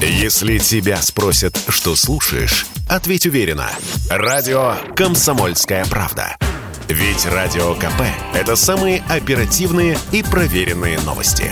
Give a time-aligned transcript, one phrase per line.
[0.00, 3.70] Если тебя спросят, что слушаешь, ответь уверенно.
[4.10, 6.36] Радио «Комсомольская правда».
[6.86, 8.02] Ведь Радио КП–
[8.34, 11.50] это самые оперативные и проверенные новости.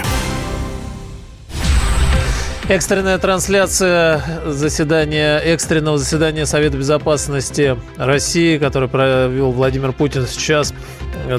[2.68, 10.72] Экстренная трансляция заседания, экстренного заседания Совета Безопасности России, который провел Владимир Путин сейчас,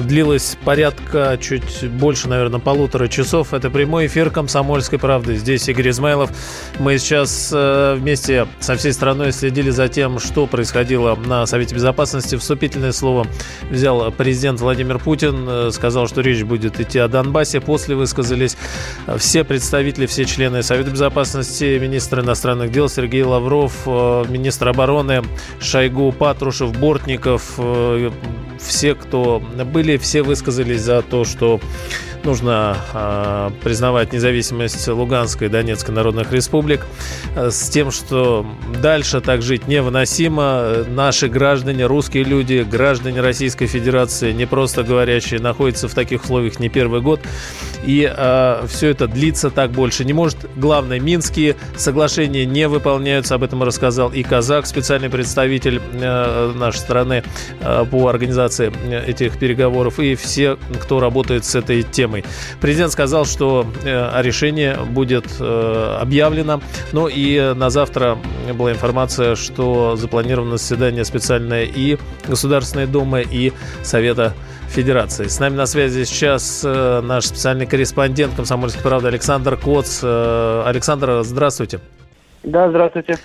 [0.02, 3.54] длилась порядка чуть больше, наверное, полутора часов.
[3.54, 5.36] Это прямой эфир «Комсомольской правды».
[5.36, 6.30] Здесь Игорь Измайлов.
[6.80, 12.34] Мы сейчас э, вместе со всей страной следили за тем, что происходило на Совете Безопасности.
[12.34, 13.28] Вступительное слово
[13.70, 15.46] взял президент Владимир Путин.
[15.48, 17.60] Э, сказал, что речь будет идти о Донбассе.
[17.60, 18.56] После высказались
[19.18, 25.22] все представители, все члены Совета Безопасности министр иностранных дел Сергей Лавров, э, министр обороны
[25.60, 27.56] Шойгу, Патрушев, Бортников,
[28.58, 29.40] все, кто
[29.72, 31.60] были, все высказались за то, что
[32.26, 36.84] нужно э, признавать независимость Луганской и Донецкой народных республик
[37.34, 38.44] э, с тем, что
[38.82, 40.84] дальше так жить невыносимо.
[40.88, 46.68] Наши граждане, русские люди, граждане Российской Федерации, не просто говорящие, находятся в таких условиях не
[46.68, 47.20] первый год.
[47.84, 50.38] И э, все это длится так больше не может.
[50.56, 53.36] Главное, Минские соглашения не выполняются.
[53.36, 57.22] Об этом рассказал и Казак, специальный представитель э, нашей страны
[57.60, 58.72] э, по организации
[59.06, 62.15] этих переговоров, и все, кто работает с этой темой.
[62.60, 66.60] Президент сказал, что э, решение будет э, объявлено.
[66.92, 68.18] Ну и на завтра
[68.54, 74.34] была информация, что запланировано заседание специальное и Государственной Думы, и Совета
[74.68, 75.26] Федерации.
[75.26, 80.02] С нами на связи сейчас э, наш специальный корреспондент «Комсомольской правды» Александр Коц.
[80.02, 81.80] Александр, здравствуйте.
[82.42, 83.18] Да, здравствуйте.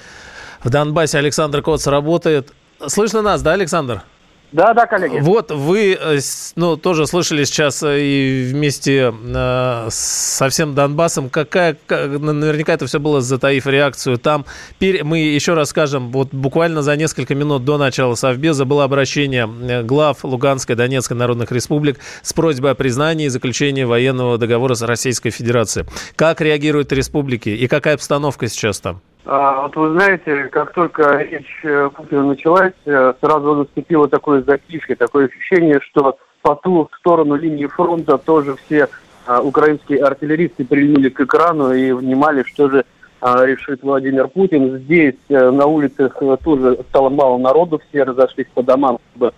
[0.64, 2.52] В Донбассе Александр Коц работает.
[2.88, 4.03] Слышно нас, да, Александр?
[4.52, 5.19] Да, да, коллеги.
[5.21, 6.19] Вот вы, э,
[6.55, 12.99] ну, тоже слышали сейчас э, и вместе э, со всем Донбассом, какая, наверняка это все
[12.99, 14.45] было затаив реакцию там.
[14.79, 20.25] Мы еще раз скажем, вот буквально за несколько минут до начала Совбеза было обращение глав
[20.25, 25.85] Луганской, Донецкой народных республик с просьбой о признании и заключении военного договора с Российской Федерацией.
[26.18, 29.01] Как реагируют республики и какая обстановка сейчас там?
[29.23, 34.95] А, вот вы знаете, как только речь э, Путина началась, э, сразу наступило такое затишье,
[34.95, 38.89] такое ощущение, что по ту сторону линии фронта тоже все
[39.27, 42.83] а, украинские артиллеристы прильнули к экрану и внимали, что же
[43.19, 44.79] а, решит Владимир Путин.
[44.79, 49.33] Здесь э, на улицах тоже стало мало народу, все разошлись по домам, чтобы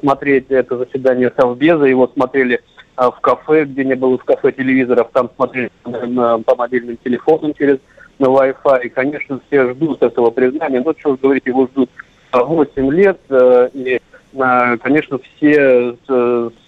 [0.00, 1.86] смотреть это заседание Совбеза.
[1.86, 2.60] Его смотрели
[2.94, 7.78] в кафе, где не было в кафе телевизоров, там смотрели по мобильным телефонам через
[8.22, 8.86] на Wi-Fi.
[8.86, 10.82] И, конечно, все ждут этого признания.
[10.84, 11.90] Но, что говорить, его ждут
[12.32, 13.18] 8 лет.
[13.28, 14.00] Э, и,
[14.32, 15.96] э, конечно, все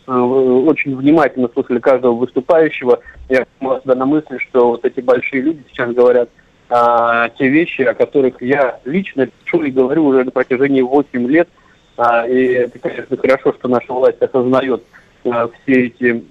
[0.06, 3.00] очень внимательно слушали каждого выступающего.
[3.28, 6.28] Я себя на мысли, что вот эти большие люди сейчас говорят
[6.68, 11.48] а, те вещи, о которых я лично пишу и говорю уже на протяжении 8 лет.
[11.96, 14.82] А, и это, конечно, хорошо, что наша власть осознает
[15.24, 16.24] а, все эти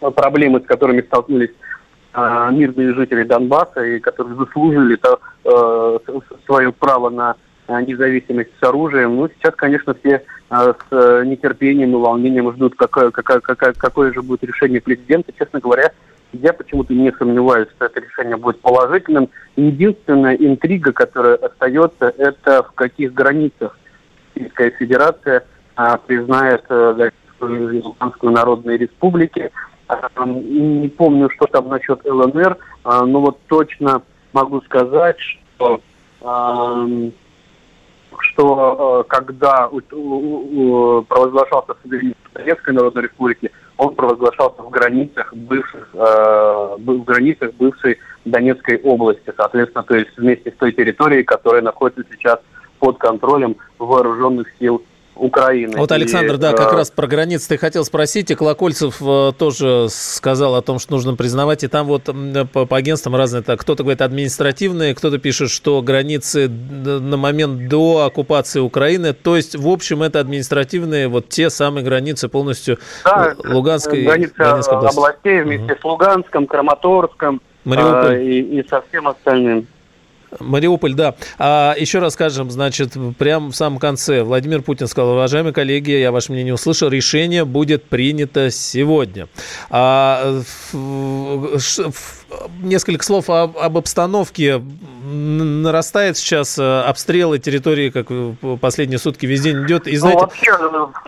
[0.00, 1.50] проблемы, с которыми столкнулись
[2.12, 5.98] а, мирные жители Донбасса, и которые заслужили то, э,
[6.46, 7.36] свое право на
[7.68, 9.16] независимость с оружием.
[9.16, 14.22] Ну, сейчас, конечно, все э, с нетерпением и волнением ждут, какое, какое, какое, какое же
[14.22, 15.32] будет решение президента.
[15.38, 15.92] Честно говоря,
[16.32, 19.28] я почему-то не сомневаюсь, что это решение будет положительным.
[19.56, 23.78] Единственная интрига, которая остается, это в каких границах
[24.34, 27.10] Российская Федерация а, признает а,
[27.40, 29.40] Луганскую Народную Республику.
[30.26, 35.80] Не помню, что там насчет ЛНР, а, но вот точно могу сказать, что
[38.20, 47.98] что когда провозглашался суверенитет Советской Народной Республики, он провозглашался в границах бывших, в границах бывшей
[48.24, 52.40] Донецкой области, соответственно, то есть вместе с той территорией, которая находится сейчас
[52.80, 54.82] под контролем вооруженных сил
[55.18, 55.76] Украины.
[55.76, 56.76] Вот, Александр, и, да, как э...
[56.76, 61.14] раз про границы ты хотел спросить, и Колокольцев э, тоже сказал о том, что нужно
[61.16, 62.04] признавать, и там вот
[62.52, 68.04] по, по агентствам разные, так, кто-то говорит административные, кто-то пишет, что границы на момент до
[68.06, 74.04] оккупации Украины, то есть, в общем, это административные, вот те самые границы полностью да, Луганской
[74.04, 74.98] границы Донецкой области.
[74.98, 75.80] областей вместе угу.
[75.80, 77.40] с Луганском, Краматорском.
[77.66, 79.66] Э, и, и со всем остальным.
[80.40, 81.14] Мариуполь, да.
[81.38, 86.12] А еще раз скажем, значит, прямо в самом конце Владимир Путин сказал, уважаемые коллеги, я
[86.12, 89.28] ваше мнение услышал, решение будет принято сегодня.
[89.70, 90.42] А,
[92.62, 94.60] несколько слов об, об обстановке
[95.04, 98.08] нарастает сейчас обстрелы территории, как
[98.60, 99.86] последние сутки весь день идет.
[99.86, 100.20] И, знаете...
[100.20, 100.50] Ну, вообще,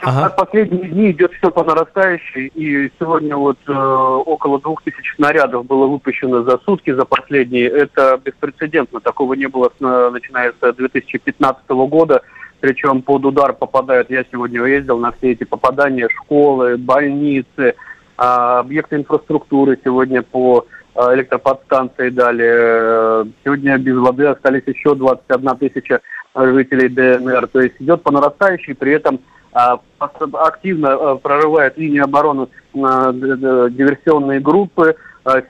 [0.02, 0.30] ага.
[0.30, 2.46] последние дни идет все по нарастающей.
[2.54, 7.68] И сегодня вот э, около двух тысяч снарядов было выпущено за сутки, за последние.
[7.68, 9.00] Это беспрецедентно.
[9.00, 12.22] Такого не было, начиная с 2015 года
[12.60, 17.74] причем под удар попадают, я сегодня ездил на все эти попадания, школы, больницы,
[18.18, 20.66] а, объекты инфраструктуры сегодня по
[20.96, 23.32] электроподстанции дали.
[23.44, 26.00] Сегодня без воды остались еще 21 тысяча
[26.34, 27.46] жителей ДНР.
[27.48, 29.20] То есть идет по нарастающей, при этом
[29.52, 34.96] а, активно прорывает линию обороны диверсионные группы.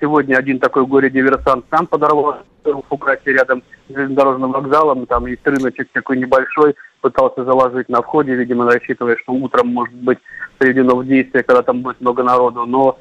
[0.00, 5.06] Сегодня один такой горе-диверсант сам подорвал в Фукрате рядом с железнодорожным вокзалом.
[5.06, 10.18] Там есть рыночек такой небольшой, пытался заложить на входе, видимо, рассчитывая, что утром может быть
[10.58, 12.98] приведено в действие, когда там будет много народу, но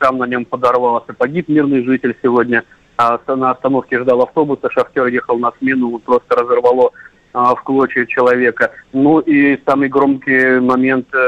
[0.00, 1.12] сам на нем подорвался.
[1.14, 2.64] Погиб мирный житель сегодня.
[3.00, 6.90] А, на остановке ждал автобуса, шахтер ехал на смену, просто разорвало
[7.32, 8.72] а, в клочья человека.
[8.92, 11.18] Ну и самый громкий момент э,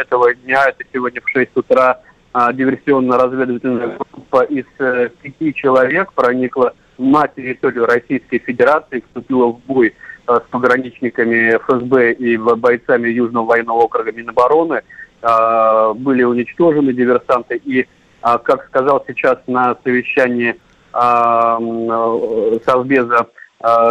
[0.00, 2.00] этого дня, это сегодня в 6 утра
[2.34, 9.94] а, диверсионно-разведывательная группа из э, пяти человек проникла на территорию Российской Федерации, вступила в бой
[10.26, 14.82] с пограничниками ФСБ и бойцами Южного военного округа Минобороны.
[15.24, 17.56] Э, были уничтожены диверсанты.
[17.64, 17.86] И, э,
[18.42, 20.56] как сказал сейчас на совещании
[22.64, 23.26] Совбеза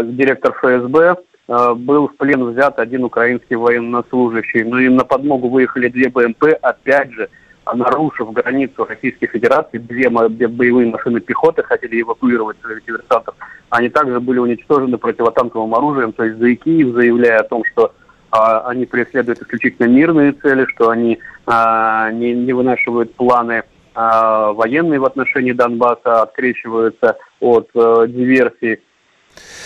[0.04, 1.18] директор ФСБ,
[1.50, 4.64] был в плен взят один украинский военнослужащий.
[4.64, 7.28] Ну и на подмогу выехали две БМП, опять же,
[7.74, 13.36] нарушив границу Российской Федерации, две боевые машины пехоты хотели эвакуировать своих диверсантов.
[13.70, 17.92] Они также были уничтожены противотанковым оружием, то есть за заявляя о том, что
[18.34, 23.64] а, они преследуют исключительно мирные цели, что они а, не, не вынашивают планы
[23.94, 28.08] а, военные в отношении Донбасса, открещиваются от Э,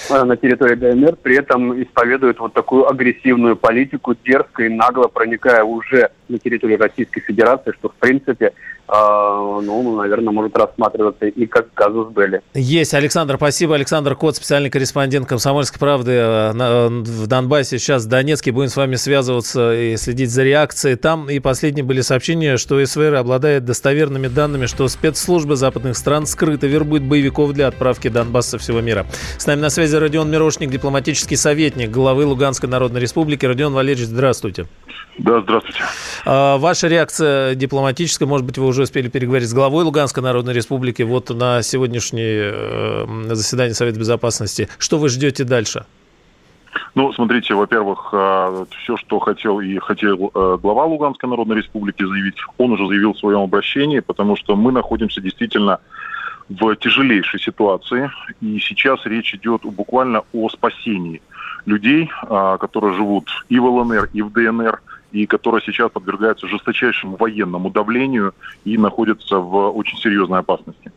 [0.09, 6.11] на территории ДНР, при этом исповедуют вот такую агрессивную политику, дерзко и нагло проникая уже
[6.27, 8.53] на территорию Российской Федерации, что в принципе
[8.89, 12.41] а, ну, наверное, может рассматриваться и как казус Белли.
[12.53, 12.93] Есть.
[12.93, 13.75] Александр, спасибо.
[13.75, 17.79] Александр Кот, специальный корреспондент «Комсомольской правды» э, э, в Донбассе.
[17.79, 18.53] Сейчас в Донецке.
[18.53, 20.95] Будем с вами связываться и следить за реакцией.
[20.95, 26.67] Там и последние были сообщения, что СВР обладает достоверными данными, что спецслужбы западных стран скрыто
[26.67, 29.05] вербуют боевиков для отправки Донбасса всего мира.
[29.37, 33.45] С нами на связи Родион Мирошник, дипломатический советник главы Луганской Народной Республики.
[33.45, 34.67] Родион Валерьевич, здравствуйте.
[35.17, 35.79] Да, здравствуйте.
[36.25, 41.01] А, ваша реакция дипломатическая, может быть, вы уже успели переговорить с главой Луганской Народной Республики
[41.01, 44.69] вот на сегодняшнее э, заседание Совета Безопасности.
[44.77, 45.85] Что вы ждете дальше?
[46.95, 52.37] Ну, смотрите, во-первых, э, все, что хотел и хотел э, глава Луганской Народной Республики заявить,
[52.57, 55.79] он уже заявил в своем обращении, потому что мы находимся действительно
[56.49, 58.09] в тяжелейшей ситуации,
[58.41, 61.21] и сейчас речь идет буквально о спасении
[61.65, 62.09] людей,
[62.59, 68.33] которые живут и в ЛНР, и в ДНР, и которые сейчас подвергаются жесточайшему военному давлению
[68.65, 70.91] и находятся в очень серьезной опасности.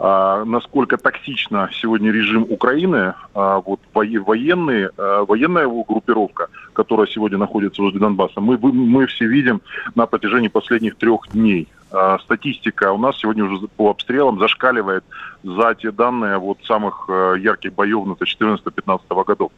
[0.00, 7.82] А, насколько токсично сегодня режим Украины, а, вот военные, а, военная группировка, которая сегодня находится
[7.82, 9.60] возле Донбасса, мы, мы все видим
[9.96, 11.66] на протяжении последних трех дней.
[11.90, 15.04] А, статистика у нас сегодня уже по обстрелам зашкаливает
[15.42, 19.52] за те данные вот самых а, ярких боев на 14-15 годов.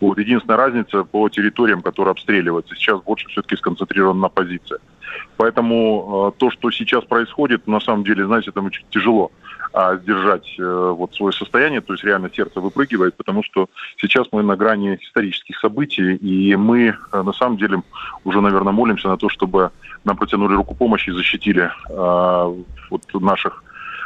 [0.00, 0.18] Вот.
[0.18, 2.74] Единственная разница по территориям, которые обстреливаются.
[2.74, 4.80] Сейчас больше все-таки сконцентрирована на позициях.
[5.36, 9.32] Поэтому э, то, что сейчас происходит, на самом деле, знаете, там очень тяжело
[9.72, 14.42] а, сдержать э, вот свое состояние, то есть реально сердце выпрыгивает, потому что сейчас мы
[14.42, 17.82] на грани исторических событий, и мы э, на самом деле
[18.24, 19.70] уже, наверное, молимся на то, чтобы
[20.04, 23.62] нам протянули руку помощи и защитили э, вот наших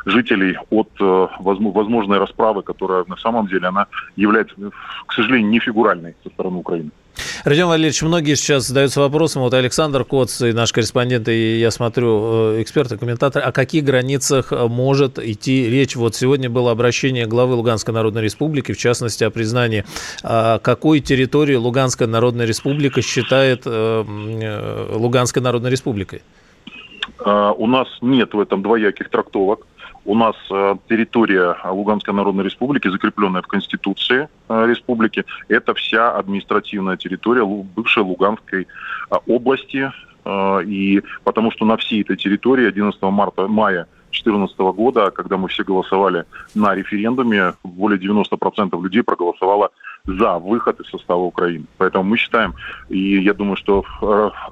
[0.07, 4.55] жителей от э, возможной расправы, которая на самом деле она является,
[5.07, 6.91] к сожалению, не фигуральной со стороны Украины.
[7.45, 12.55] Родион Валерьевич, многие сейчас задаются вопросом, вот Александр Коц, и наш корреспондент, и я смотрю,
[12.57, 15.97] э, эксперты, комментаторы, о каких границах э, может идти речь?
[15.97, 19.85] Вот сегодня было обращение главы Луганской Народной Республики, в частности, о признании,
[20.23, 26.23] а какой территории Луганская Народная Республика считает Луганской Народной Республикой?
[27.25, 29.67] А, у нас нет в этом двояких трактовок.
[30.05, 36.97] У нас э, территория Луганской Народной Республики, закрепленная в Конституции э, Республики, это вся административная
[36.97, 38.67] территория бывшей Луганской
[39.11, 39.91] э, области.
[40.67, 45.65] И потому что на всей этой территории 11 марта, мая 2014 года, когда мы все
[45.65, 49.69] голосовали на референдуме, более 90% людей проголосовало
[50.07, 51.67] за выход из состава Украины.
[51.77, 52.55] Поэтому мы считаем,
[52.89, 53.85] и я думаю, что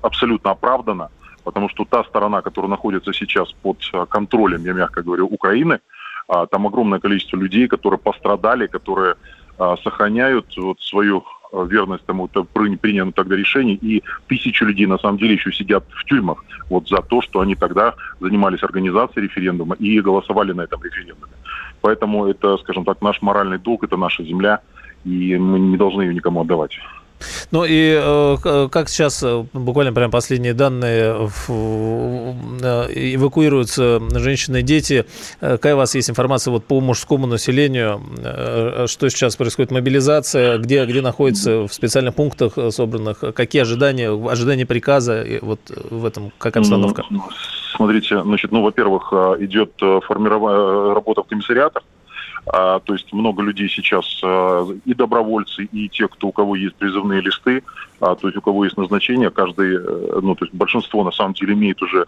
[0.02, 1.08] абсолютно оправданно,
[1.44, 5.80] потому что та сторона, которая находится сейчас под э, контролем, я мягко говорю, Украины,
[6.28, 9.14] а, там огромное количество людей, которые пострадали, которые
[9.84, 15.52] сохраняют вот свою верность тому принятому тогда решению, и тысячи людей на самом деле еще
[15.52, 20.62] сидят в тюрьмах вот за то, что они тогда занимались организацией референдума и голосовали на
[20.62, 21.32] этом референдуме.
[21.82, 24.60] Поэтому это, скажем так, наш моральный долг, это наша земля,
[25.04, 26.78] и мы не должны ее никому отдавать.
[27.50, 35.04] Ну и э, как сейчас, э, буквально прям последние данные, э, эвакуируются женщины и дети.
[35.40, 38.00] Какая у вас есть информация вот по мужскому населению?
[38.86, 39.70] Что сейчас происходит?
[39.70, 40.58] Мобилизация?
[40.58, 43.22] Где, где находится в специальных пунктах собранных?
[43.34, 45.22] Какие ожидания, ожидания приказа?
[45.22, 45.60] И вот
[45.90, 47.04] в этом как обстановка?
[47.10, 47.22] Ну,
[47.76, 49.72] смотрите, значит, ну, во-первых, идет
[50.06, 51.82] формирование работа в комиссариатах,
[52.44, 57.20] то есть много людей сейчас а, и добровольцы, и те, кто у кого есть призывные
[57.20, 57.62] листы,
[58.00, 61.34] а, то есть у кого есть назначение, каждый, э, ну то есть большинство на самом
[61.34, 62.06] деле имеет уже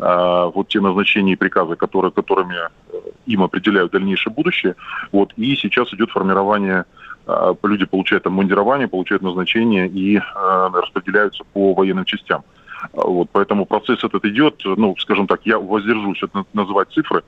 [0.00, 4.74] а, вот те назначения и приказы, которые, которыми э, им определяют дальнейшее будущее.
[5.12, 6.84] Вот и сейчас идет формирование
[7.26, 12.44] а, люди получают обмундирование, получают назначение и а, распределяются по военным частям.
[12.92, 17.22] Вот, поэтому процесс этот идет, ну, скажем так, я воздержусь от называть цифры,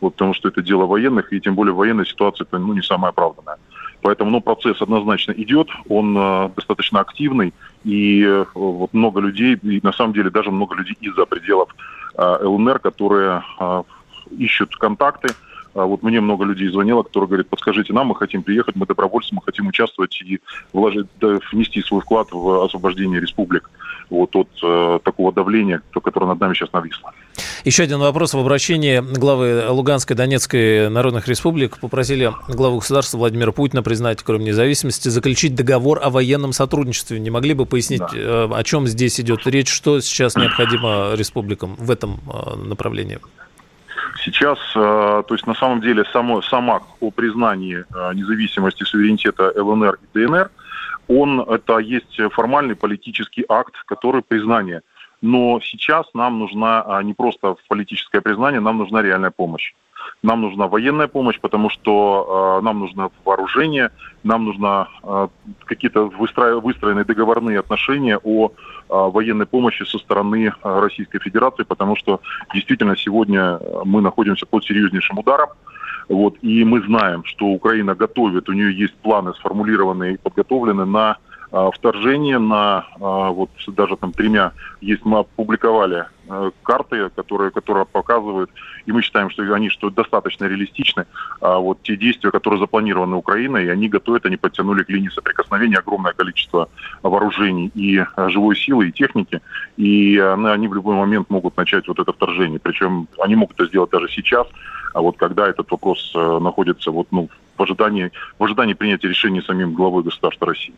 [0.00, 3.56] вот, потому что это дело военных, и тем более военная ситуация ну, не самая оправданная.
[4.02, 7.52] Поэтому ну, процесс однозначно идет, он э, достаточно активный,
[7.84, 11.74] и э, вот много людей, и на самом деле даже много людей из-за пределов
[12.16, 13.82] э, ЛНР, которые э,
[14.38, 15.28] ищут контакты.
[15.76, 19.34] А вот мне много людей звонило, которые говорят, подскажите нам, мы хотим приехать, мы добровольцы,
[19.34, 20.40] мы хотим участвовать и
[20.72, 23.70] вложить, да, внести свой вклад в освобождение республик
[24.08, 27.12] вот от э, такого давления, которое над нами сейчас нависло.
[27.64, 28.32] Еще один вопрос.
[28.32, 34.44] В обращении главы Луганской и Донецкой народных республик попросили главу государства Владимира Путина признать Крым
[34.44, 37.18] независимости, заключить договор о военном сотрудничестве.
[37.18, 38.08] Не могли бы пояснить, да.
[38.14, 43.18] Э, о чем здесь идет речь, что сейчас необходимо республикам в этом э, направлении?
[44.26, 50.18] Сейчас, э, то есть на самом деле само, сама о признании независимости суверенитета ЛНР и
[50.18, 50.50] ДНР,
[51.06, 54.82] он это есть формальный политический акт, который признание–
[55.22, 59.74] но сейчас нам нужна а, не просто политическое признание, нам нужна реальная помощь.
[60.22, 63.90] Нам нужна военная помощь, потому что э, нам нужно вооружение,
[64.22, 65.28] нам нужно э,
[65.64, 66.60] какие-то выстро...
[66.60, 68.50] выстроенные договорные отношения о э,
[68.88, 72.20] военной помощи со стороны э, Российской Федерации, потому что
[72.54, 75.48] действительно сегодня мы находимся под серьезнейшим ударом.
[76.08, 81.10] Вот, и мы знаем, что Украина готовит, у нее есть планы сформулированные и подготовлены на
[81.10, 81.16] а,
[81.72, 88.50] вторжение на а, вот даже там тремя есть мы опубликовали а, карты, которые, которые показывают,
[88.84, 91.06] и мы считаем, что они что достаточно реалистичны,
[91.40, 95.78] а вот те действия, которые запланированы Украиной, и они готовят, они подтянули к линии соприкосновения
[95.78, 96.68] огромное количество
[97.02, 99.40] вооружений и живой силы, и техники,
[99.76, 102.58] и они в любой момент могут начать вот это вторжение.
[102.58, 104.46] Причем они могут это сделать даже сейчас,
[104.94, 109.42] а вот когда этот вопрос э, находится вот, ну, в ожидании, в ожидании принятия решения
[109.42, 110.74] самим главой государства России.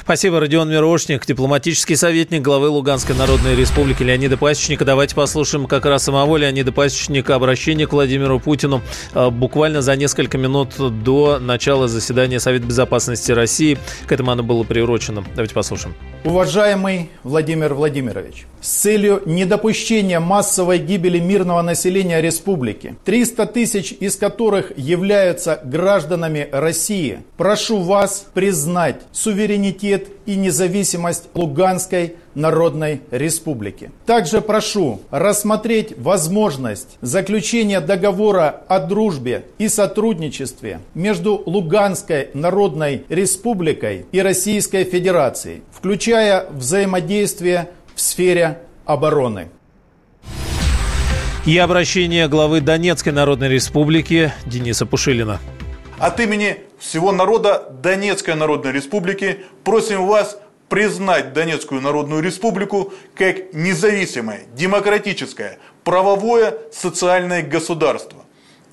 [0.00, 4.84] Спасибо, Родион Мирошник, дипломатический советник главы Луганской Народной Республики Леонида Пасечника.
[4.84, 8.82] Давайте послушаем как раз самого Леонида Пасечника обращение к Владимиру Путину
[9.14, 10.74] э, буквально за несколько минут
[11.04, 13.78] до начала заседания Совета Безопасности России.
[14.06, 15.24] К этому оно было приурочено.
[15.34, 15.94] Давайте послушаем.
[16.24, 24.72] Уважаемый Владимир Владимирович, с целью недопущения массовой гибели мирного населения республики, 300 тысяч из которых
[24.78, 33.90] являются гражданами России, прошу вас признать суверенитет и независимость Луганской Народной Республики.
[34.06, 44.20] Также прошу рассмотреть возможность заключения договора о дружбе и сотрудничестве между Луганской Народной Республикой и
[44.22, 49.50] Российской Федерацией, включая взаимодействие в сфере обороны.
[51.44, 55.40] И обращение главы Донецкой Народной Республики Дениса Пушилина.
[55.98, 64.42] От имени всего народа Донецкой Народной Республики просим вас признать Донецкую Народную Республику как независимое,
[64.54, 68.24] демократическое, правовое, социальное государство.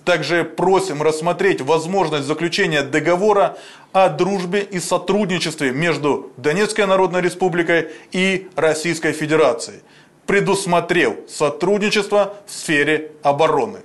[0.06, 3.58] Также просим рассмотреть возможность заключения договора
[3.92, 9.82] о дружбе и сотрудничестве между Донецкой Народной Республикой и Российской Федерацией–
[10.30, 13.80] предусмотрел сотрудничество в сфере обороны.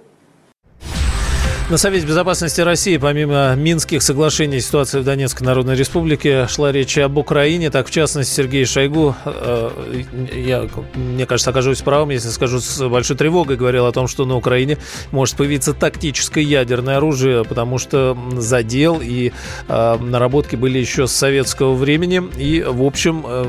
[1.71, 7.16] На Совете Безопасности России, помимо Минских соглашений, ситуация в Донецкой Народной Республике шла речь об
[7.16, 7.71] Украине.
[7.71, 10.02] Так, в частности, Сергей Шойгу, э,
[10.35, 14.37] я, мне кажется, окажусь правым, если скажу с большой тревогой, говорил о том, что на
[14.37, 14.76] Украине
[15.11, 19.33] может появиться тактическое ядерное оружие, потому что задел и
[19.66, 22.23] э, наработки были еще с советского времени.
[22.37, 23.47] И, в общем, э,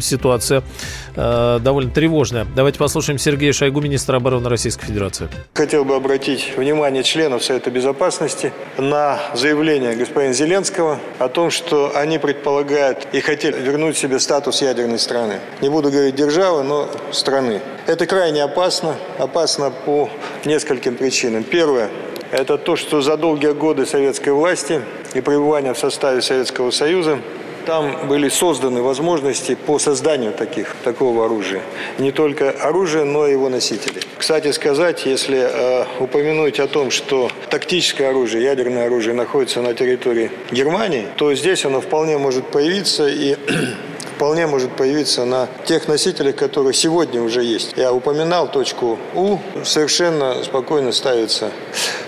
[0.00, 0.62] ситуация
[1.16, 2.46] э, довольно тревожная.
[2.54, 5.28] Давайте послушаем Сергея Шойгу, министра обороны Российской Федерации.
[5.54, 12.18] Хотел бы обратить внимание членов Совета Безопасности на заявление господина Зеленского о том, что они
[12.18, 15.40] предполагают и хотели вернуть себе статус ядерной страны.
[15.60, 17.60] Не буду говорить державы, но страны.
[17.86, 18.96] Это крайне опасно.
[19.18, 20.10] Опасно по
[20.44, 21.44] нескольким причинам.
[21.44, 21.90] Первое–
[22.32, 24.80] это то, что за долгие годы советской власти
[25.14, 27.18] и пребывания в составе Советского Союза
[27.64, 31.62] там были созданы возможности по созданию таких, такого оружия.
[31.98, 34.02] Не только оружия, но и его носителей.
[34.18, 40.30] Кстати сказать, если э, упомянуть о том, что тактическое оружие, ядерное оружие находится на территории
[40.50, 43.36] Германии, то здесь оно вполне может появиться и
[44.22, 47.72] вполне может появиться на тех носителях, которые сегодня уже есть.
[47.76, 51.50] Я упоминал точку У, совершенно спокойно ставится.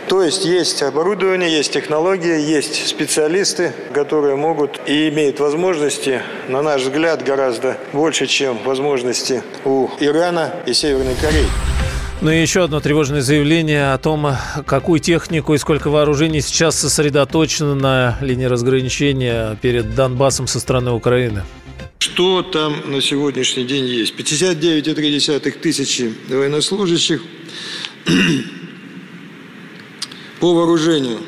[0.09, 6.83] То есть есть оборудование, есть технологии, есть специалисты, которые могут и имеют возможности, на наш
[6.83, 11.49] взгляд, гораздо больше, чем возможности у Ирана и Северной Кореи.
[12.21, 17.75] Ну и еще одно тревожное заявление о том, какую технику и сколько вооружений сейчас сосредоточено
[17.75, 21.43] на линии разграничения перед Донбассом со стороны Украины.
[22.05, 24.15] Что там на сегодняшний день есть?
[24.15, 27.23] 59,3 тысячи военнослужащих
[30.39, 31.21] по вооружению.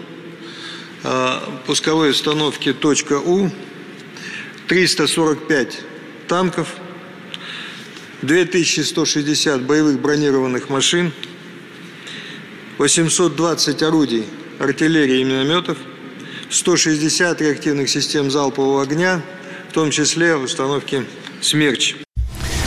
[1.03, 2.77] А, пусковые установки
[3.25, 3.51] .У,
[4.69, 5.79] 345
[6.29, 6.77] танков,
[8.21, 11.11] 2160 боевых бронированных машин,
[12.77, 14.25] 820 орудий
[14.59, 15.79] артиллерии и минометов,
[16.51, 19.25] 160 реактивных систем залпового огня–
[19.77, 21.03] том числе в установке
[21.43, 21.97] «Смерч».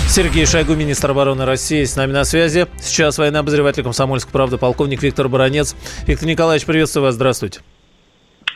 [0.07, 2.67] Сергей Шойгу, министр обороны России, с нами на связи.
[2.77, 5.75] Сейчас военный обозреватель «Комсомольской правды», полковник Виктор Баранец.
[6.05, 7.61] Виктор Николаевич, приветствую вас, здравствуйте.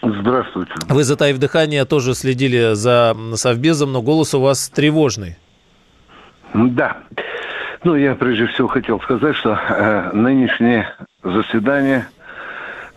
[0.03, 0.71] Здравствуйте.
[0.87, 5.35] Вы, затаив дыхание, тоже следили за Совбезом, но голос у вас тревожный.
[6.53, 6.97] Да.
[7.83, 10.93] Ну, я прежде всего хотел сказать, что э, нынешнее
[11.23, 12.07] заседание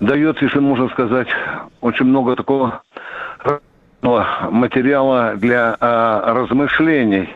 [0.00, 1.28] дает, если можно сказать,
[1.80, 2.82] очень много такого
[4.02, 7.28] материала для а, размышлений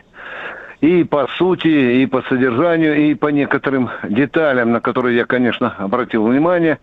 [0.81, 6.25] и по сути, и по содержанию, и по некоторым деталям, на которые я, конечно, обратил
[6.25, 6.79] внимание.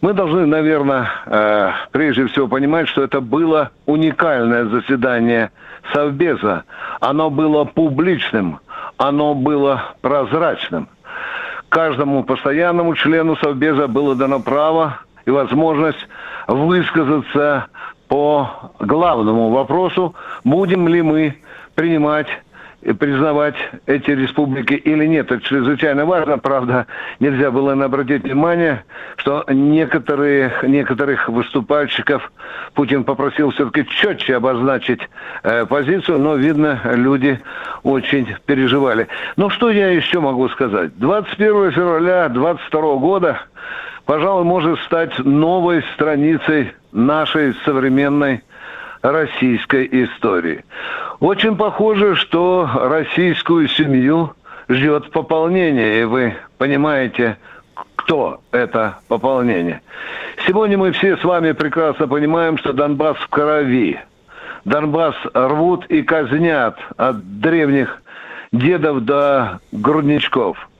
[0.00, 5.50] Мы должны, наверное, э, прежде всего понимать, что это было уникальное заседание
[5.92, 6.64] Совбеза.
[7.00, 8.60] Оно было публичным,
[8.96, 10.88] оно было прозрачным.
[11.68, 16.08] Каждому постоянному члену Совбеза было дано право и возможность
[16.46, 17.66] высказаться
[18.08, 21.36] по главному вопросу, будем ли мы
[21.74, 22.28] принимать
[22.80, 25.30] и признавать эти республики или нет.
[25.30, 26.38] Это чрезвычайно важно.
[26.38, 26.86] Правда,
[27.18, 28.84] нельзя было не обратить внимание,
[29.16, 32.30] что некоторые, некоторых выступальщиков
[32.74, 35.00] Путин попросил все-таки четче обозначить
[35.42, 37.40] э, позицию, но, видно, люди
[37.82, 39.08] очень переживали.
[39.36, 40.96] Ну, что я еще могу сказать?
[40.98, 43.40] 21 февраля 2022 года
[44.08, 48.42] пожалуй, может стать новой страницей нашей современной
[49.02, 50.64] российской истории.
[51.20, 54.34] Очень похоже, что российскую семью
[54.68, 57.36] ждет пополнение, и вы понимаете,
[57.96, 59.82] кто это пополнение.
[60.46, 64.00] Сегодня мы все с вами прекрасно понимаем, что Донбасс в крови.
[64.64, 68.02] Донбасс рвут и казнят от древних
[68.52, 70.68] дедов до грудничков–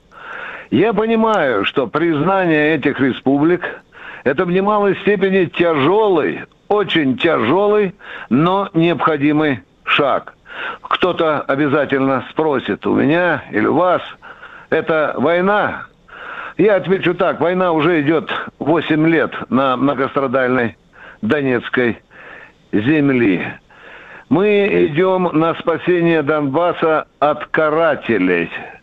[0.71, 3.81] я понимаю, что признание этих республик–
[4.23, 7.95] это в немалой степени тяжелый, очень тяжелый,
[8.29, 10.35] но необходимый шаг.
[10.81, 14.01] Кто-то обязательно спросит у меня или у вас,
[14.69, 15.85] это война?
[16.57, 18.29] Я отвечу так, война уже идет
[18.59, 20.75] 8 лет на многострадальной
[21.21, 22.01] Донецкой
[22.73, 23.45] земли.
[24.27, 28.51] Мы идем на спасение Донбасса от карателей–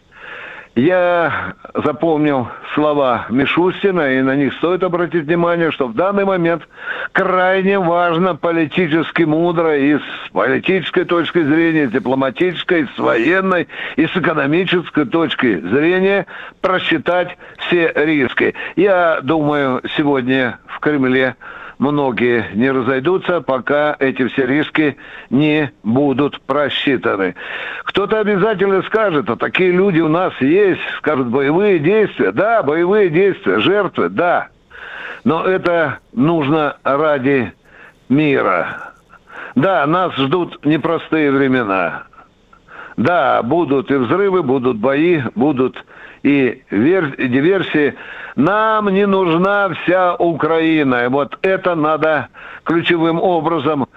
[0.76, 6.68] я запомнил слова Мишустина, и на них стоит обратить внимание, что в данный момент
[7.12, 14.14] крайне важно политически мудро и с политической точки зрения, с дипломатической, с военной и с
[14.14, 16.26] экономической точки зрения
[16.60, 18.54] просчитать все риски.
[18.76, 21.36] Я думаю, сегодня в Кремле
[21.78, 24.96] многие не разойдутся, пока эти все риски
[25.30, 27.34] не будут просчитаны.
[27.84, 32.32] Кто-то обязательно скажет, а такие люди у нас есть, скажут, боевые действия.
[32.32, 34.48] Да, боевые действия, жертвы, да.
[35.24, 37.52] Но это нужно ради
[38.08, 38.92] мира.
[39.54, 42.04] Да, нас ждут непростые времена.
[42.96, 45.84] Да, будут и взрывы, будут бои, будут
[46.22, 47.94] и диверсии.
[48.36, 51.04] Нам не нужна вся Украина.
[51.04, 52.28] И вот это надо
[52.64, 53.88] ключевым образом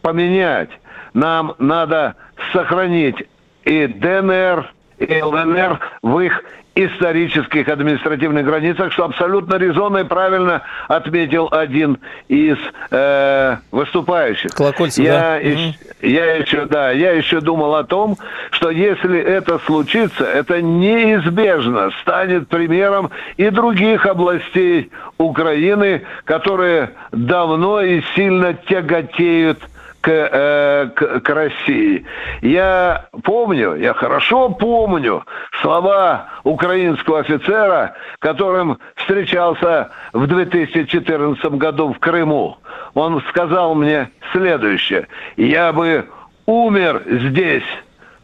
[0.00, 0.70] поменять.
[1.12, 2.14] Нам надо
[2.52, 3.16] сохранить
[3.64, 11.48] и ДНР, и ЛНР в их исторических административных границах, что абсолютно резонно и правильно отметил
[11.50, 12.56] один из
[12.90, 14.52] э, выступающих.
[14.52, 15.36] Колокольцев, я, да?
[15.36, 18.16] еще, я еще, да, я еще думал о том,
[18.50, 28.02] что если это случится, это неизбежно станет примером и других областей Украины, которые давно и
[28.14, 29.60] сильно тяготеют
[30.00, 32.04] к, э, к, к России.
[32.42, 35.24] Я помню, я хорошо помню
[35.60, 42.58] слова украинского офицера, которым встречался в 2014 году в Крыму.
[42.94, 45.06] Он сказал мне следующее.
[45.36, 46.06] Я бы
[46.46, 47.64] умер здесь,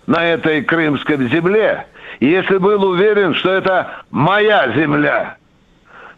[0.07, 1.87] на этой крымской земле,
[2.21, 5.37] если был уверен, что это моя земля.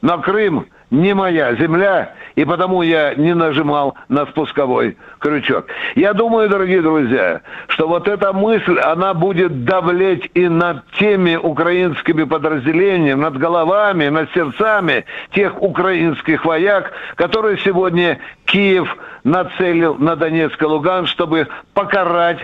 [0.03, 5.67] Но Крым не моя земля, и потому я не нажимал на спусковой крючок.
[5.95, 12.25] Я думаю, дорогие друзья, что вот эта мысль, она будет давлеть и над теми украинскими
[12.25, 20.65] подразделениями, над головами, над сердцами тех украинских вояк, которые сегодня Киев нацелил на Донецк и
[20.65, 22.41] Луганск, чтобы покарать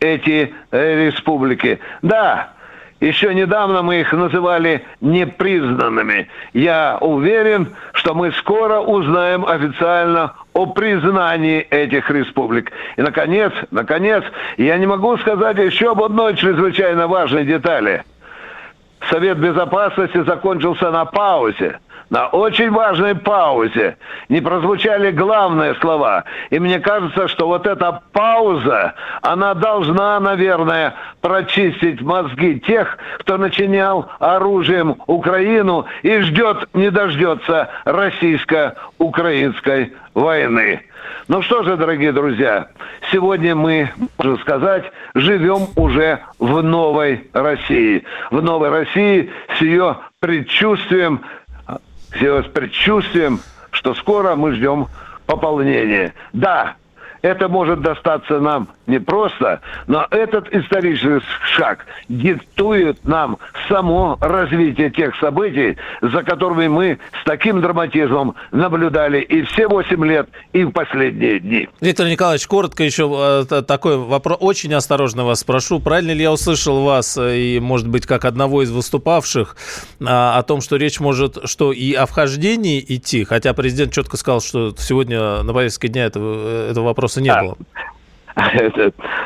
[0.00, 1.80] эти э, республики.
[2.02, 2.50] Да,
[3.00, 6.28] еще недавно мы их называли непризнанными.
[6.52, 12.72] Я уверен, что мы скоро узнаем официально о признании этих республик.
[12.96, 14.24] И, наконец, наконец,
[14.56, 18.02] я не могу сказать еще об одной чрезвычайно важной детали.
[19.10, 21.78] Совет Безопасности закончился на паузе
[22.10, 23.96] на очень важной паузе
[24.28, 26.24] не прозвучали главные слова.
[26.50, 34.10] И мне кажется, что вот эта пауза, она должна, наверное, прочистить мозги тех, кто начинял
[34.18, 40.82] оружием Украину и ждет, не дождется российско-украинской войны.
[41.28, 42.68] Ну что же, дорогие друзья,
[43.12, 44.84] сегодня мы, можно сказать,
[45.14, 48.04] живем уже в новой России.
[48.30, 51.22] В новой России с ее предчувствием
[52.12, 54.88] с предчувствием, что скоро мы ждем
[55.26, 56.14] пополнения.
[56.32, 56.76] Да,
[57.22, 61.20] это может достаться нам не просто, но этот исторический
[61.54, 69.42] шаг диктует нам само развитие тех событий, за которыми мы с таким драматизмом наблюдали и
[69.42, 71.68] все восемь лет, и в последние дни.
[71.80, 74.38] Виктор Николаевич, коротко еще э, такой вопрос.
[74.40, 75.80] Очень осторожно вас спрошу.
[75.80, 79.56] Правильно ли я услышал вас, э, и, может быть, как одного из выступавших,
[80.04, 84.40] а, о том, что речь может что и о вхождении идти, хотя президент четко сказал,
[84.40, 87.58] что сегодня на повестке дня этого, этого вопроса не а, было.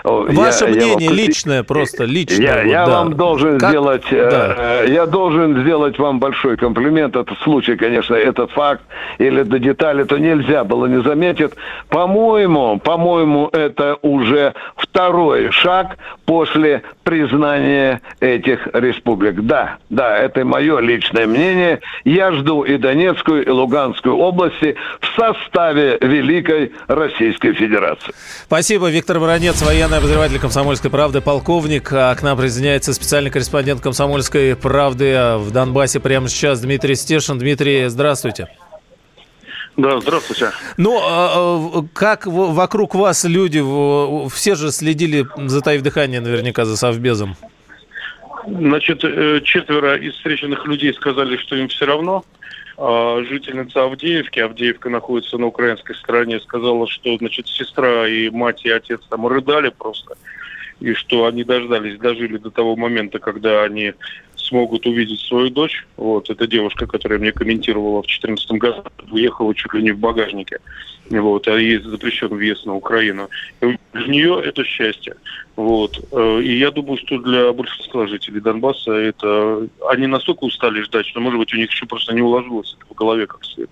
[0.05, 2.47] Ваше я, мнение я личное, просто личное.
[2.47, 2.93] Я, вот, я да.
[2.93, 3.71] вам должен как?
[3.71, 4.57] сделать, э, да.
[4.85, 7.15] э, я должен сделать вам большой комплимент.
[7.15, 8.83] Этот случай, конечно, этот факт
[9.19, 11.53] или до детали, то нельзя было не заметить.
[11.89, 19.43] По-моему, по-моему, это уже второй шаг после признания этих республик.
[19.43, 21.81] Да, да, это мое личное мнение.
[22.05, 28.13] Я жду и Донецкую, и Луганскую области в составе Великой Российской Федерации.
[28.47, 29.02] Спасибо, Виктор.
[29.03, 31.93] Виктор Воронец, военный обозреватель «Комсомольской правды», полковник.
[31.93, 37.37] А к нам присоединяется специальный корреспондент «Комсомольской правды» в Донбассе прямо сейчас Дмитрий Стешин.
[37.37, 38.47] Дмитрий, здравствуйте.
[39.77, 40.53] Да, здравствуйте.
[40.77, 43.59] Ну, а, а, как вокруг вас люди,
[44.29, 47.35] все же следили, затаив дыхание, наверняка, за Совбезом?
[48.47, 52.25] Значит, э, четверо из встреченных людей сказали, что им все равно.
[52.79, 58.71] А, жительница Авдеевки, Авдеевка находится на украинской стороне, сказала, что, значит, сестра и мать и
[58.71, 60.17] отец там рыдали просто,
[60.81, 63.95] и что они дождались, дожили до того момента, когда они
[64.37, 65.87] смогут увидеть свою дочь.
[65.97, 70.59] Вот, эта девушка, которая мне комментировала в 2014 году, уехала чуть ли не в багажнике.
[71.11, 73.29] Вот, а ей запрещен въезд на Украину.
[73.61, 75.17] Для нее это счастье.
[75.57, 75.99] Вот.
[76.13, 79.69] Э, и я думаю, что для большинства жителей Донбасса это...
[79.89, 82.97] Они настолько устали ждать, что, может быть, у них еще просто не уложилось это в
[82.97, 83.71] голове как следует.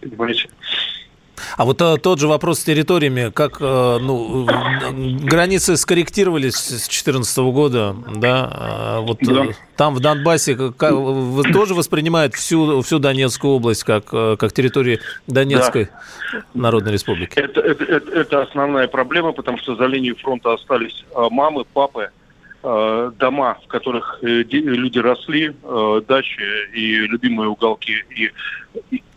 [0.00, 0.48] Понимаете?
[1.56, 4.46] А вот а, тот же вопрос с территориями, как а, ну,
[5.22, 8.48] границы скорректировались с 2014 года, да?
[8.50, 9.46] А, вот да.
[9.76, 15.88] там в Донбассе как, вы тоже воспринимают всю, всю Донецкую область как, как территорию Донецкой
[16.32, 16.42] да.
[16.54, 17.38] Народной Республики?
[17.38, 22.10] Это, это, это, это основная проблема, потому что за линией фронта остались мамы, папы,
[22.62, 25.54] дома, в которых э, люди росли,
[26.08, 26.42] дачи
[26.74, 28.32] и любимые уголки, и,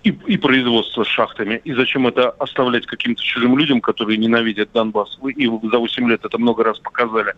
[0.03, 1.61] и, и производство шахтами.
[1.63, 5.17] И зачем это оставлять каким-то чужим людям, которые ненавидят Донбасс?
[5.21, 7.33] Вы и за 8 лет это много раз показали.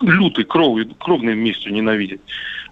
[0.00, 2.20] Лютый, кровный, кровной местью ненавидеть.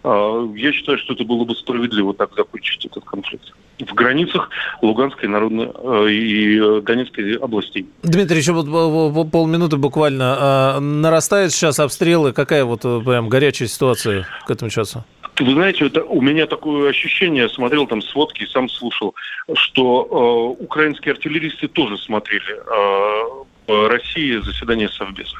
[0.04, 3.52] А, я считаю, что это было бы справедливо так закончить этот конфликт.
[3.78, 4.48] В границах
[4.80, 7.86] Луганской народной э, и э, Донецкой областей.
[8.04, 10.36] Дмитрий, еще вот полминуты буквально.
[10.38, 12.32] А, нарастает сейчас обстрелы.
[12.32, 15.04] Какая вот э, прям горячая ситуация к этому часу?
[15.38, 19.14] Вы знаете, это, у меня такое ощущение, смотрел там сводки и сам слушал,
[19.54, 25.36] что э, украинские артиллеристы тоже смотрели э, в России заседание Совбеза.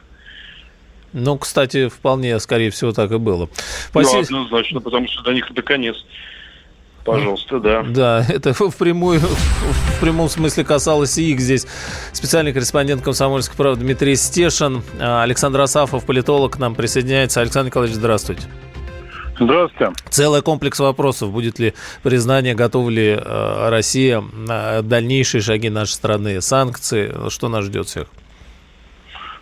[1.14, 3.48] Ну, кстати, вполне, скорее всего, так и было.
[3.88, 4.26] Спасибо.
[4.28, 5.96] Ну, однозначно, потому что до них это конец.
[7.04, 7.82] Пожалуйста, да.
[7.88, 11.66] Да, это в, прямую, в прямом смысле касалось и их здесь.
[12.12, 14.82] Специальный корреспондент «Комсомольской правды» Дмитрий Стешин.
[15.00, 17.40] Александр Асафов, политолог, к нам присоединяется.
[17.40, 18.42] Александр Николаевич, здравствуйте.
[19.38, 19.92] Здравствуйте.
[20.08, 21.30] Целый комплекс вопросов.
[21.30, 27.12] Будет ли признание, готова ли э, Россия на дальнейшие шаги нашей страны, санкции?
[27.28, 28.06] Что нас ждет всех?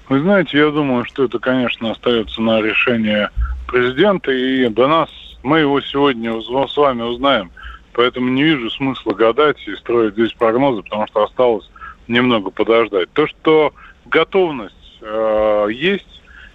[0.08, 3.30] Вы знаете, я думаю, что это, конечно, остается на решение
[3.66, 5.08] президента, и до нас
[5.42, 7.50] мы его сегодня с вами узнаем.
[7.92, 11.70] Поэтому не вижу смысла гадать и строить здесь прогнозы, потому что осталось
[12.08, 13.08] немного подождать.
[13.12, 13.72] То, что
[14.06, 16.13] готовность э, есть,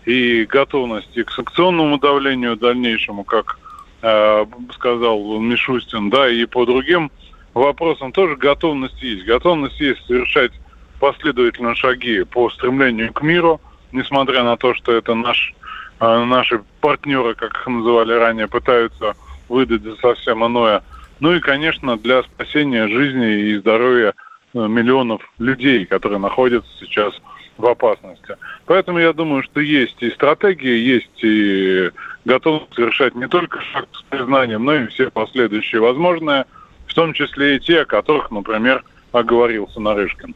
[0.10, 3.60] и готовность и к санкционному давлению дальнейшему, как
[4.02, 7.12] э, сказал Мишустин, да, и по другим
[7.54, 9.26] вопросам тоже готовность есть.
[9.26, 10.52] Готовность есть совершать
[11.00, 15.54] последовательно шаги по стремлению к миру, несмотря на то, что это наш,
[16.00, 19.14] э, наши партнеры, как их называли ранее, пытаются
[19.48, 20.82] выдать за совсем иное.
[21.20, 24.16] Ну и, конечно, для спасения жизни и здоровья
[24.56, 28.38] э, миллионов людей, которые находятся сейчас в опасности.
[28.66, 31.92] Поэтому я думаю, что есть и стратегия, есть и
[32.26, 36.46] готовность совершать не только шаг с признанием, но и все последующие возможные,
[36.88, 40.36] в том числе и те, о которых, например, оговорился Нарышкин.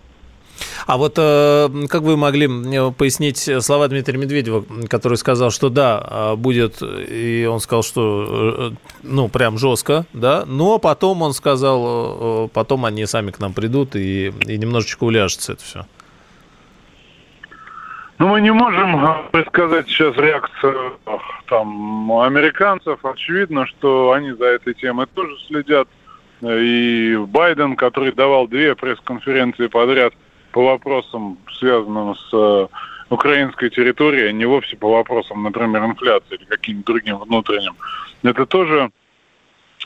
[0.85, 6.05] А вот э, как вы могли э, пояснить слова Дмитрия Медведева, который сказал, что да,
[6.09, 12.85] э, будет, и он сказал, что ну прям жестко, да, но потом он сказал, потом
[12.85, 15.85] они сами к нам придут и, и немножечко уляжется это все.
[18.23, 20.97] Ну, мы не можем предсказать сейчас реакцию
[21.47, 23.03] там американцев.
[23.03, 25.89] Очевидно, что они за этой темой тоже следят.
[26.41, 30.13] И Байден, который давал две пресс-конференции подряд,
[30.53, 32.67] по вопросам, связанным с э,
[33.09, 37.75] украинской территорией, а не вовсе по вопросам, например, инфляции или каким-то другим внутренним.
[38.23, 38.89] Это тоже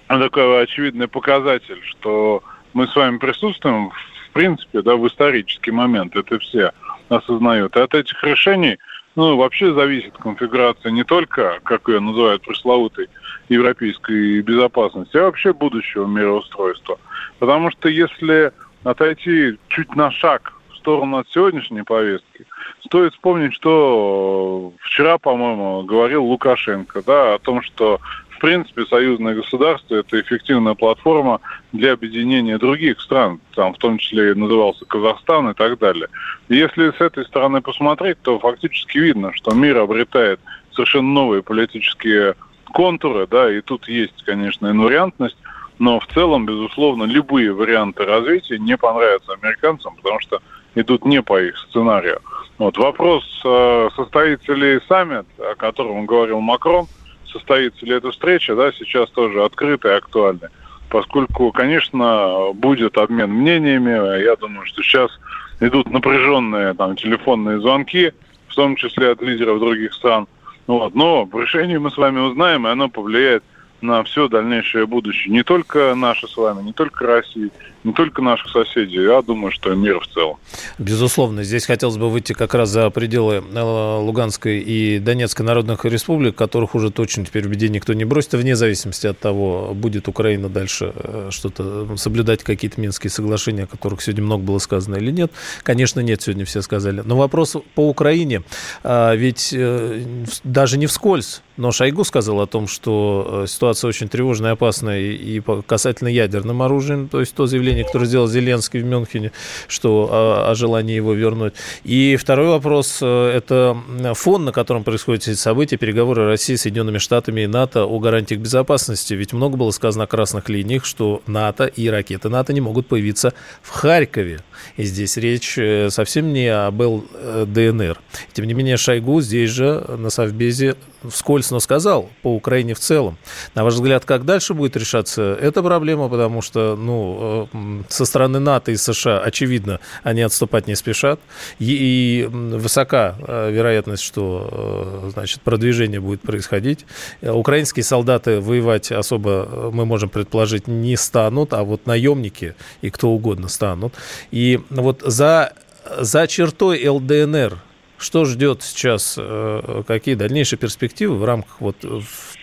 [0.07, 2.43] такой очевидный показатель, что
[2.75, 6.15] мы с вами присутствуем, в принципе, да, в исторический момент.
[6.15, 6.71] Это все
[7.09, 7.75] осознают.
[7.75, 8.77] И от этих решений
[9.15, 13.09] ну, вообще зависит конфигурация не только, как ее называют, пресловутой
[13.49, 16.99] европейской безопасности, а вообще будущего мироустройства.
[17.39, 18.51] Потому что если
[18.83, 22.45] отойти чуть на шаг сторону от сегодняшней повестки,
[22.85, 27.99] стоит вспомнить, что вчера, по-моему, говорил Лукашенко, да, о том, что
[28.37, 31.41] в принципе, союзное государство– это эффективная платформа
[31.73, 36.07] для объединения других стран, там в том числе и назывался Казахстан и так далее.
[36.47, 40.39] Если с этой стороны посмотреть, то фактически видно, что мир обретает
[40.71, 45.37] совершенно новые политические контуры, да, и тут есть, конечно, инвариантность,
[45.79, 50.41] но в целом, безусловно, любые варианты развития не понравятся американцам, потому что
[50.75, 52.19] идут не по их сценарию.
[52.59, 52.77] Вот.
[52.77, 56.87] Вопрос, э, состоится ли саммит, о котором говорил Макрон,
[57.31, 60.49] состоится ли эта встреча, да, сейчас тоже открытый и актуальный.
[60.89, 65.11] Поскольку, конечно, будет обмен мнениями, я думаю, что сейчас
[65.59, 68.13] идут напряженные там телефонные звонки,
[68.47, 70.27] в том числе от лидеров других стран.
[70.65, 70.95] Вот.
[70.95, 73.43] Но в решении мы с вами узнаем, и оно повлияет
[73.81, 75.33] на все дальнейшее будущее.
[75.33, 77.51] Не только наше с вами, не только России,
[77.83, 80.37] не только наших соседей, я думаю, что и мир в целом.
[80.77, 86.35] Безусловно, здесь хотелось бы выйти как раз за пределы э, Луганской и Донецкой народных республик,
[86.35, 90.49] которых уже точно теперь в беде никто не бросит, вне зависимости от того, будет Украина
[90.49, 95.31] дальше э, что-то соблюдать какие-то Минские соглашения, о которых сегодня много было сказано или нет.
[95.63, 97.01] Конечно, нет, сегодня все сказали.
[97.05, 98.43] Но вопрос по Украине,
[98.83, 100.01] а, ведь э,
[100.43, 105.41] даже не вскользь, но Шойгу сказал о том, что ситуация очень тревожная и опасная и
[105.65, 109.31] касательно ядерным оружием, то есть то заявление, заявление, которое сделал Зеленский в Мюнхене,
[109.67, 111.53] что о, о желании его вернуть.
[111.83, 113.77] И второй вопрос э,– это
[114.13, 118.39] фон, на котором происходят эти события, переговоры России с Соединенными Штатами и НАТО о гарантиях
[118.39, 119.13] безопасности.
[119.13, 123.33] Ведь много было сказано о красных линиях, что НАТО и ракеты НАТО не могут появиться
[123.61, 124.39] в Харькове.
[124.77, 127.99] И здесь речь э, совсем не об ЛДНР.
[128.33, 130.75] Тем не менее, Шойгу здесь же на Совбезе
[131.09, 133.17] вскользь, но сказал по Украине в целом.
[133.55, 136.09] На ваш взгляд, как дальше будет решаться эта проблема?
[136.09, 141.19] Потому что ну, э, со стороны НАТО и США, очевидно, они отступать не спешат.
[141.59, 146.85] И, и высока э, вероятность, что значит, продвижение будет происходить.
[147.21, 153.47] Украинские солдаты воевать особо, мы можем предположить, не станут, а вот наемники и кто угодно
[153.47, 153.93] станут.
[154.31, 155.53] И вот за,
[155.99, 157.57] за чертой ЛДНР
[157.97, 161.77] Что ждет сейчас, э, какие дальнейшие перспективы в рамках вот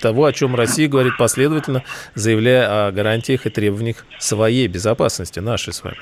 [0.01, 5.85] того, о чем Россия говорит последовательно, заявляя о гарантиях и требованиях своей безопасности, нашей с
[5.85, 5.97] вами?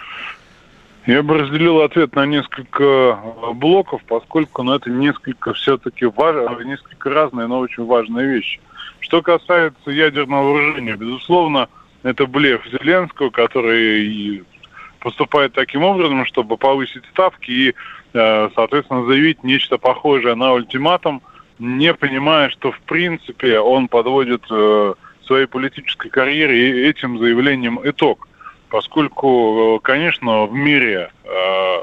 [1.07, 3.19] Я бы разделил ответ на несколько
[3.55, 6.65] блоков, поскольку ну, это несколько все-таки важ...
[6.65, 8.61] несколько разные, но очень важные вещи.
[9.01, 11.69] Что касается ядерного вооружения, безусловно,
[12.05, 14.45] это блеф Зеленского, который
[15.01, 17.75] поступает таким образом, чтобы повысить ставки и, э,
[18.12, 21.22] соответственно, заявить нечто похожее на ультиматум,
[21.59, 24.94] не понимая, что в принципе он подводит э,
[25.25, 28.29] своей политической карьере этим заявлением итог.
[28.68, 31.77] Поскольку, э, конечно, в мире э,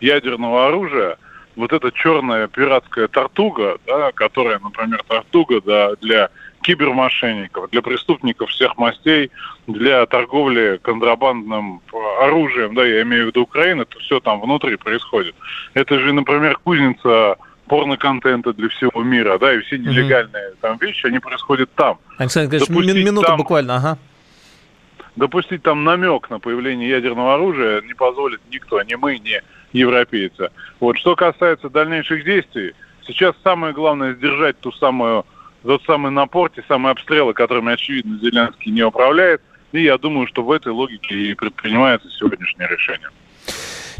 [0.00, 1.18] ядерного оружия
[1.56, 6.30] вот эта черная пиратская тортуга, да, которая, например, тортуга да, для
[6.68, 9.30] кибермошенников, для преступников всех мастей,
[9.66, 11.80] для торговли контрабандным
[12.20, 15.34] оружием, да, я имею в виду Украину, это все там внутри происходит.
[15.72, 17.36] Это же, например, кузница
[17.68, 20.56] порно-контента для всего мира, да, и все нелегальные mm-hmm.
[20.60, 21.98] там вещи, они происходят там.
[22.18, 23.38] Александр Николаевич, минута там...
[23.38, 23.98] буквально, ага
[25.16, 30.50] допустить там намек на появление ядерного оружия не позволит никто, ни мы, ни европейцы.
[30.78, 32.72] Вот что касается дальнейших действий,
[33.04, 35.26] сейчас самое главное сдержать ту самую,
[35.62, 39.42] тот самый напор, те самые обстрелы, которыми, очевидно, Зеленский не управляет.
[39.72, 43.08] И я думаю, что в этой логике и предпринимается сегодняшнее решение.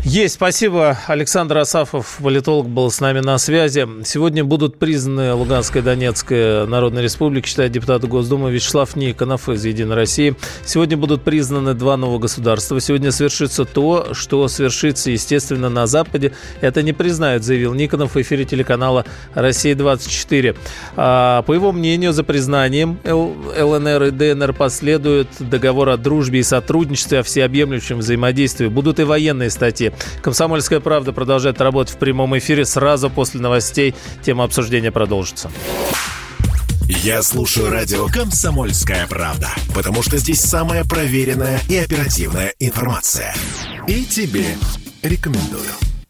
[0.04, 0.96] Есть, спасибо.
[1.08, 3.86] Александр Асафов, политолог, был с нами на связи.
[4.04, 9.96] Сегодня будут признаны Луганская и Донецкая Народная Республика, считает депутат Госдумы Вячеслав Никонов из «Единой
[9.96, 10.36] России».
[10.64, 12.80] Сегодня будут признаны два новых государства.
[12.80, 16.32] Сегодня свершится то, что свершится, естественно, на Западе.
[16.60, 20.56] Это не признают, заявил Никонов в эфире телеканала «Россия-24».
[20.96, 27.18] А, по его мнению, за признанием ЛНР и ДНР последует договор о дружбе и сотрудничестве,
[27.18, 28.68] о всеобъемлющем взаимодействии.
[28.68, 29.92] Будут и военные статьи.
[30.22, 33.94] «Комсомольская правда» продолжает работать в прямом эфире сразу после новостей.
[34.22, 35.50] Тема обсуждения продолжится.
[36.88, 43.34] Я слушаю радио «Комсомольская правда», потому что здесь самая проверенная и оперативная информация.
[43.86, 44.46] И тебе
[45.02, 45.68] рекомендую.